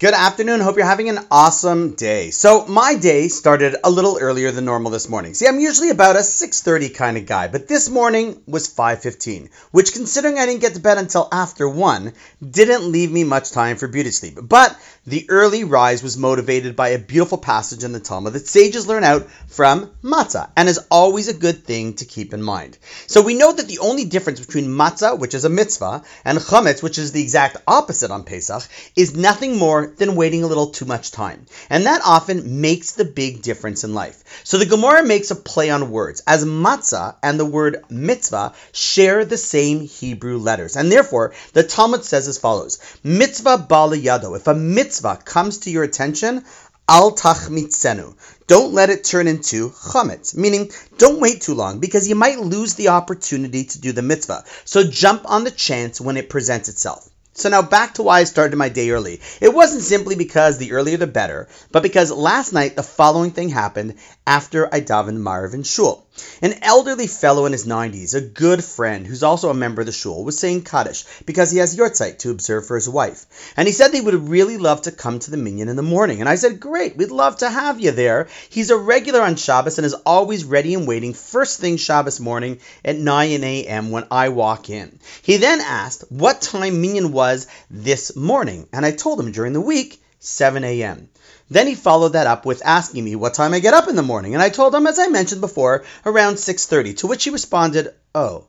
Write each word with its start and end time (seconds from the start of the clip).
Good 0.00 0.14
afternoon. 0.14 0.60
Hope 0.60 0.78
you're 0.78 0.86
having 0.86 1.10
an 1.10 1.26
awesome 1.30 1.90
day. 1.90 2.30
So, 2.30 2.64
my 2.64 2.94
day 2.94 3.28
started 3.28 3.76
a 3.84 3.90
little 3.90 4.16
earlier 4.18 4.50
than 4.50 4.64
normal 4.64 4.90
this 4.90 5.10
morning. 5.10 5.34
See, 5.34 5.46
I'm 5.46 5.60
usually 5.60 5.90
about 5.90 6.16
a 6.16 6.20
6:30 6.20 6.88
kind 6.88 7.18
of 7.18 7.26
guy, 7.26 7.48
but 7.48 7.68
this 7.68 7.90
morning 7.90 8.40
was 8.46 8.66
5:15, 8.66 9.50
which 9.72 9.92
considering 9.92 10.38
I 10.38 10.46
didn't 10.46 10.62
get 10.62 10.72
to 10.72 10.80
bed 10.80 10.96
until 10.96 11.28
after 11.30 11.68
1, 11.68 12.14
didn't 12.40 12.90
leave 12.90 13.12
me 13.12 13.24
much 13.24 13.50
time 13.50 13.76
for 13.76 13.88
beauty 13.88 14.10
sleep. 14.10 14.38
But 14.42 14.74
the 15.10 15.26
early 15.28 15.64
rise 15.64 16.04
was 16.04 16.16
motivated 16.16 16.76
by 16.76 16.90
a 16.90 16.98
beautiful 16.98 17.36
passage 17.36 17.82
in 17.82 17.90
the 17.92 17.98
Talmud 17.98 18.32
that 18.32 18.46
sages 18.46 18.86
learn 18.86 19.02
out 19.02 19.28
from 19.48 19.90
matzah 20.04 20.50
and 20.56 20.68
is 20.68 20.86
always 20.88 21.26
a 21.26 21.34
good 21.34 21.64
thing 21.64 21.94
to 21.94 22.04
keep 22.04 22.32
in 22.32 22.40
mind. 22.42 22.78
So, 23.08 23.20
we 23.20 23.34
know 23.34 23.52
that 23.52 23.66
the 23.66 23.80
only 23.80 24.04
difference 24.04 24.38
between 24.38 24.68
matzah, 24.68 25.18
which 25.18 25.34
is 25.34 25.44
a 25.44 25.48
mitzvah, 25.48 26.04
and 26.24 26.38
chametz, 26.38 26.80
which 26.80 26.96
is 26.96 27.10
the 27.10 27.22
exact 27.22 27.56
opposite 27.66 28.12
on 28.12 28.22
Pesach, 28.22 28.62
is 28.94 29.16
nothing 29.16 29.58
more 29.58 29.92
than 29.96 30.14
waiting 30.14 30.44
a 30.44 30.46
little 30.46 30.68
too 30.68 30.84
much 30.84 31.10
time. 31.10 31.46
And 31.68 31.86
that 31.86 32.02
often 32.06 32.60
makes 32.60 32.92
the 32.92 33.04
big 33.04 33.42
difference 33.42 33.82
in 33.82 33.94
life. 33.94 34.22
So 34.44 34.58
the 34.58 34.66
Gemara 34.66 35.04
makes 35.04 35.32
a 35.32 35.36
play 35.36 35.70
on 35.70 35.90
words, 35.90 36.22
as 36.24 36.44
matzah 36.44 37.16
and 37.20 37.38
the 37.38 37.44
word 37.44 37.84
mitzvah 37.90 38.54
share 38.70 39.24
the 39.24 39.36
same 39.36 39.80
Hebrew 39.80 40.38
letters. 40.38 40.76
And 40.76 40.90
therefore, 40.92 41.34
the 41.52 41.64
Talmud 41.64 42.04
says 42.04 42.28
as 42.28 42.38
follows 42.38 42.78
Mitzvah 43.02 43.66
bala 43.68 43.96
yado. 43.96 44.36
If 44.36 44.46
a 44.46 44.54
mitzvah 44.54 44.99
comes 45.24 45.58
to 45.58 45.70
your 45.70 45.82
attention, 45.82 46.44
al 46.88 47.12
tachmitzenu. 47.12 48.14
Don't 48.46 48.74
let 48.74 48.90
it 48.90 49.04
turn 49.04 49.28
into 49.28 49.70
chametz, 49.70 50.36
meaning 50.36 50.72
don't 50.98 51.20
wait 51.20 51.40
too 51.40 51.54
long 51.54 51.78
because 51.78 52.08
you 52.08 52.16
might 52.16 52.40
lose 52.40 52.74
the 52.74 52.88
opportunity 52.88 53.64
to 53.64 53.80
do 53.80 53.92
the 53.92 54.02
mitzvah. 54.02 54.44
So 54.64 54.82
jump 54.84 55.22
on 55.30 55.44
the 55.44 55.50
chance 55.50 56.00
when 56.00 56.16
it 56.16 56.28
presents 56.28 56.68
itself. 56.68 57.08
So 57.32 57.48
now 57.48 57.62
back 57.62 57.94
to 57.94 58.02
why 58.02 58.18
I 58.18 58.24
started 58.24 58.56
my 58.56 58.68
day 58.68 58.90
early. 58.90 59.20
It 59.40 59.54
wasn't 59.54 59.82
simply 59.82 60.16
because 60.16 60.58
the 60.58 60.72
earlier 60.72 60.96
the 60.96 61.06
better, 61.06 61.48
but 61.70 61.84
because 61.84 62.10
last 62.10 62.52
night 62.52 62.74
the 62.74 62.82
following 62.82 63.30
thing 63.30 63.48
happened 63.48 63.94
after 64.26 64.68
I 64.74 64.80
davened 64.80 65.22
Maariv 65.22 65.54
in 65.54 65.62
Shul. 65.62 66.04
An 66.42 66.54
elderly 66.62 67.06
fellow 67.06 67.46
in 67.46 67.52
his 67.52 67.66
90s, 67.66 68.14
a 68.14 68.20
good 68.20 68.64
friend 68.64 69.06
who's 69.06 69.22
also 69.22 69.50
a 69.50 69.54
member 69.54 69.82
of 69.82 69.86
the 69.86 69.92
shul, 69.92 70.24
was 70.24 70.38
saying 70.38 70.62
Kaddish 70.62 71.04
because 71.26 71.50
he 71.50 71.58
has 71.58 71.76
Yortzeit 71.76 72.18
to 72.20 72.30
observe 72.30 72.66
for 72.66 72.76
his 72.76 72.88
wife. 72.88 73.26
And 73.56 73.68
he 73.68 73.72
said 73.72 73.92
he 73.92 74.00
would 74.00 74.28
really 74.28 74.56
love 74.56 74.82
to 74.82 74.92
come 74.92 75.18
to 75.18 75.30
the 75.30 75.36
minyan 75.36 75.68
in 75.68 75.76
the 75.76 75.82
morning. 75.82 76.20
And 76.20 76.28
I 76.28 76.36
said, 76.36 76.60
Great, 76.60 76.96
we'd 76.96 77.10
love 77.10 77.38
to 77.38 77.50
have 77.50 77.80
you 77.80 77.90
there. 77.90 78.28
He's 78.48 78.70
a 78.70 78.76
regular 78.76 79.22
on 79.22 79.36
Shabbos 79.36 79.78
and 79.78 79.84
is 79.84 79.94
always 79.94 80.44
ready 80.44 80.74
and 80.74 80.86
waiting 80.86 81.14
first 81.14 81.60
thing 81.60 81.76
Shabbos 81.76 82.20
morning 82.20 82.60
at 82.84 82.96
9 82.96 83.44
a.m. 83.44 83.90
when 83.90 84.06
I 84.10 84.30
walk 84.30 84.70
in. 84.70 84.98
He 85.22 85.36
then 85.36 85.60
asked 85.60 86.04
what 86.10 86.40
time 86.40 86.80
minyan 86.80 87.12
was 87.12 87.46
this 87.70 88.16
morning. 88.16 88.68
And 88.72 88.84
I 88.86 88.92
told 88.92 89.20
him 89.20 89.32
during 89.32 89.52
the 89.52 89.60
week, 89.60 90.02
7 90.20 90.62
a.m. 90.64 91.08
Then 91.48 91.66
he 91.66 91.74
followed 91.74 92.12
that 92.12 92.26
up 92.26 92.44
with 92.44 92.62
asking 92.64 93.04
me 93.04 93.16
what 93.16 93.34
time 93.34 93.54
I 93.54 93.58
get 93.58 93.74
up 93.74 93.88
in 93.88 93.96
the 93.96 94.02
morning, 94.02 94.34
and 94.34 94.42
I 94.42 94.50
told 94.50 94.74
him, 94.74 94.86
as 94.86 94.98
I 94.98 95.08
mentioned 95.08 95.40
before, 95.40 95.84
around 96.04 96.36
6:30. 96.36 96.98
To 96.98 97.06
which 97.06 97.24
he 97.24 97.30
responded, 97.30 97.94
"Oh." 98.14 98.44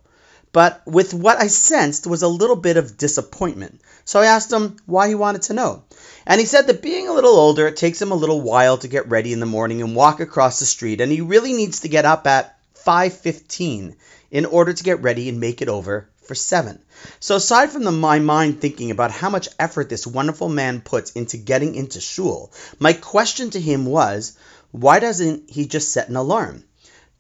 But 0.51 0.81
with 0.85 1.13
what 1.13 1.39
I 1.39 1.47
sensed 1.47 2.05
was 2.05 2.23
a 2.23 2.27
little 2.27 2.57
bit 2.57 2.75
of 2.75 2.97
disappointment. 2.97 3.79
So 4.03 4.19
I 4.19 4.25
asked 4.25 4.51
him 4.51 4.75
why 4.85 5.07
he 5.07 5.15
wanted 5.15 5.43
to 5.43 5.53
know. 5.53 5.83
And 6.27 6.41
he 6.41 6.45
said 6.45 6.67
that 6.67 6.81
being 6.81 7.07
a 7.07 7.13
little 7.13 7.37
older, 7.37 7.67
it 7.67 7.77
takes 7.77 8.01
him 8.01 8.11
a 8.11 8.15
little 8.15 8.41
while 8.41 8.77
to 8.79 8.89
get 8.89 9.07
ready 9.09 9.31
in 9.31 9.39
the 9.39 9.45
morning 9.45 9.81
and 9.81 9.95
walk 9.95 10.19
across 10.19 10.59
the 10.59 10.65
street, 10.65 10.99
and 10.99 11.09
he 11.09 11.21
really 11.21 11.53
needs 11.53 11.79
to 11.79 11.87
get 11.87 12.03
up 12.03 12.27
at 12.27 12.57
5:15 12.85 13.95
in 14.31 14.45
order 14.45 14.73
to 14.73 14.83
get 14.83 15.01
ready 15.01 15.29
and 15.29 15.39
make 15.39 15.61
it 15.61 15.69
over 15.69 16.09
for 16.23 16.35
7. 16.35 16.79
So 17.19 17.35
aside 17.35 17.71
from 17.71 17.83
the, 17.83 17.91
my 17.91 18.19
mind 18.19 18.61
thinking 18.61 18.91
about 18.91 19.11
how 19.11 19.29
much 19.29 19.49
effort 19.59 19.89
this 19.89 20.07
wonderful 20.07 20.49
man 20.49 20.81
puts 20.81 21.11
into 21.11 21.37
getting 21.37 21.75
into 21.75 21.99
shul, 21.99 22.51
my 22.79 22.93
question 22.93 23.49
to 23.51 23.59
him 23.59 23.85
was, 23.85 24.33
why 24.71 24.99
doesn't 24.99 25.49
he 25.49 25.65
just 25.65 25.91
set 25.91 26.09
an 26.09 26.15
alarm? 26.15 26.63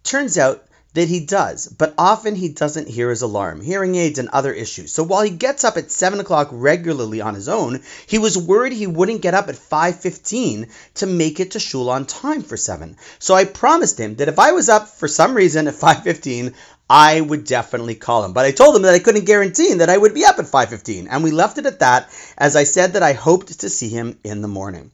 Turns 0.03 0.37
out 0.37 0.65
that 0.93 1.07
he 1.07 1.25
does, 1.25 1.67
but 1.67 1.93
often 1.97 2.35
he 2.35 2.49
doesn't 2.49 2.89
hear 2.89 3.09
his 3.09 3.21
alarm, 3.21 3.61
hearing 3.61 3.95
aids, 3.95 4.19
and 4.19 4.27
other 4.29 4.51
issues. 4.51 4.91
So 4.91 5.03
while 5.03 5.21
he 5.21 5.29
gets 5.29 5.63
up 5.63 5.77
at 5.77 5.91
7 5.91 6.19
o'clock 6.19 6.49
regularly 6.51 7.21
on 7.21 7.33
his 7.33 7.47
own, 7.47 7.81
he 8.07 8.17
was 8.17 8.37
worried 8.37 8.73
he 8.73 8.87
wouldn't 8.87 9.21
get 9.21 9.33
up 9.33 9.47
at 9.47 9.55
5.15 9.55 10.69
to 10.95 11.05
make 11.05 11.39
it 11.39 11.51
to 11.51 11.59
shul 11.59 11.89
on 11.89 12.05
time 12.05 12.43
for 12.43 12.57
7. 12.57 12.97
So 13.19 13.35
I 13.35 13.45
promised 13.45 13.97
him 13.97 14.15
that 14.15 14.27
if 14.27 14.37
I 14.37 14.51
was 14.51 14.67
up 14.67 14.89
for 14.89 15.07
some 15.07 15.33
reason 15.33 15.67
at 15.67 15.75
5.15, 15.75 16.53
I 16.89 17.21
would 17.21 17.45
definitely 17.45 17.95
call 17.95 18.25
him. 18.25 18.33
But 18.33 18.45
I 18.45 18.51
told 18.51 18.75
him 18.75 18.81
that 18.81 18.93
I 18.93 18.99
couldn't 18.99 19.23
guarantee 19.23 19.73
that 19.75 19.89
I 19.89 19.97
would 19.97 20.13
be 20.13 20.25
up 20.25 20.39
at 20.39 20.45
5.15, 20.45 21.07
and 21.09 21.23
we 21.23 21.31
left 21.31 21.57
it 21.57 21.65
at 21.65 21.79
that, 21.79 22.09
as 22.37 22.57
I 22.57 22.65
said 22.65 22.93
that 22.93 23.03
I 23.03 23.13
hoped 23.13 23.61
to 23.61 23.69
see 23.69 23.87
him 23.87 24.19
in 24.25 24.41
the 24.41 24.49
morning. 24.49 24.91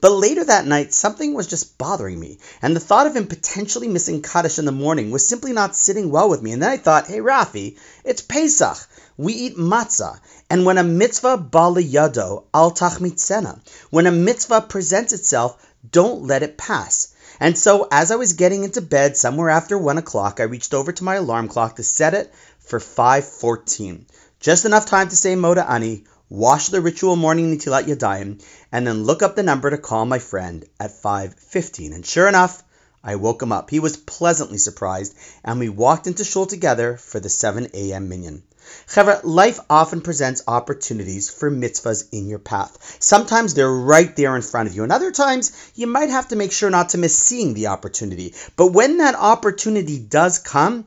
But 0.00 0.12
later 0.12 0.44
that 0.44 0.66
night, 0.66 0.94
something 0.94 1.34
was 1.34 1.46
just 1.46 1.76
bothering 1.76 2.18
me, 2.18 2.38
and 2.62 2.74
the 2.74 2.80
thought 2.80 3.06
of 3.06 3.14
him 3.14 3.26
potentially 3.26 3.86
missing 3.86 4.22
Kaddish 4.22 4.58
in 4.58 4.64
the 4.64 4.72
morning 4.72 5.10
was 5.10 5.28
simply 5.28 5.52
not 5.52 5.76
sitting 5.76 6.10
well 6.10 6.30
with 6.30 6.40
me. 6.40 6.52
And 6.52 6.62
then 6.62 6.70
I 6.70 6.78
thought, 6.78 7.06
hey, 7.06 7.20
Rafi, 7.20 7.76
it's 8.04 8.22
Pesach. 8.22 8.78
We 9.18 9.34
eat 9.34 9.58
matzah. 9.58 10.18
And 10.48 10.64
when 10.64 10.78
a 10.78 10.84
mitzvah 10.84 11.36
bala 11.36 11.82
yado 11.82 12.44
al 12.54 12.72
tachmitzena, 12.72 13.60
when 13.90 14.06
a 14.06 14.10
mitzvah 14.10 14.62
presents 14.62 15.12
itself, 15.12 15.56
don't 15.92 16.22
let 16.22 16.42
it 16.42 16.56
pass. 16.56 17.14
And 17.38 17.56
so, 17.56 17.86
as 17.90 18.10
I 18.10 18.16
was 18.16 18.34
getting 18.34 18.64
into 18.64 18.80
bed 18.80 19.16
somewhere 19.16 19.50
after 19.50 19.76
one 19.76 19.98
o'clock, 19.98 20.40
I 20.40 20.44
reached 20.44 20.74
over 20.74 20.92
to 20.92 21.04
my 21.04 21.16
alarm 21.16 21.48
clock 21.48 21.76
to 21.76 21.82
set 21.82 22.14
it 22.14 22.32
for 22.58 22.78
5:14, 22.78 24.06
just 24.40 24.64
enough 24.64 24.86
time 24.86 25.08
to 25.08 25.16
say 25.16 25.34
Moda 25.34 25.68
Ani, 25.68 26.04
wash 26.30 26.68
the 26.68 26.80
ritual 26.80 27.16
morning 27.16 27.52
Nitilat 27.52 27.86
Yadayim, 27.86 28.40
and 28.70 28.86
then 28.86 29.02
look 29.02 29.20
up 29.20 29.34
the 29.34 29.42
number 29.42 29.68
to 29.68 29.76
call 29.76 30.06
my 30.06 30.20
friend 30.20 30.64
at 30.78 31.02
5:15. 31.02 31.92
And 31.92 32.06
sure 32.06 32.28
enough, 32.28 32.62
I 33.02 33.16
woke 33.16 33.42
him 33.42 33.50
up. 33.50 33.68
He 33.68 33.80
was 33.80 33.96
pleasantly 33.96 34.58
surprised, 34.58 35.16
and 35.44 35.58
we 35.58 35.68
walked 35.68 36.06
into 36.06 36.22
shul 36.22 36.46
together 36.46 36.96
for 36.96 37.18
the 37.18 37.28
7 37.28 37.70
a.m. 37.74 38.08
minyan. 38.08 38.44
Chevra, 38.86 39.20
life 39.24 39.58
often 39.68 40.02
presents 40.02 40.44
opportunities 40.46 41.28
for 41.28 41.50
mitzvahs 41.50 42.04
in 42.12 42.28
your 42.28 42.38
path. 42.38 42.98
Sometimes 43.00 43.54
they're 43.54 43.68
right 43.68 44.14
there 44.14 44.36
in 44.36 44.42
front 44.42 44.68
of 44.68 44.76
you, 44.76 44.84
and 44.84 44.92
other 44.92 45.10
times 45.10 45.50
you 45.74 45.88
might 45.88 46.10
have 46.10 46.28
to 46.28 46.36
make 46.36 46.52
sure 46.52 46.70
not 46.70 46.90
to 46.90 46.98
miss 46.98 47.18
seeing 47.18 47.54
the 47.54 47.66
opportunity. 47.66 48.34
But 48.54 48.68
when 48.68 48.98
that 48.98 49.16
opportunity 49.16 49.98
does 49.98 50.38
come, 50.38 50.84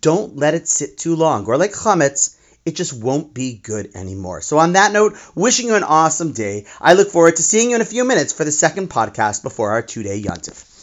don't 0.00 0.36
let 0.36 0.54
it 0.54 0.68
sit 0.68 0.98
too 0.98 1.16
long. 1.16 1.46
Or 1.46 1.56
like 1.56 1.72
chametz, 1.72 2.36
it 2.64 2.76
just 2.76 2.92
won't 2.92 3.34
be 3.34 3.54
good 3.54 3.90
anymore. 3.94 4.40
So, 4.40 4.58
on 4.58 4.72
that 4.72 4.92
note, 4.92 5.16
wishing 5.34 5.66
you 5.68 5.74
an 5.74 5.84
awesome 5.84 6.32
day. 6.32 6.66
I 6.80 6.94
look 6.94 7.10
forward 7.10 7.36
to 7.36 7.42
seeing 7.42 7.70
you 7.70 7.76
in 7.76 7.82
a 7.82 7.86
few 7.86 8.04
minutes 8.04 8.32
for 8.32 8.44
the 8.44 8.52
second 8.52 8.90
podcast 8.90 9.42
before 9.42 9.70
our 9.70 9.82
two 9.82 10.02
day 10.02 10.20
Yontif. 10.20 10.73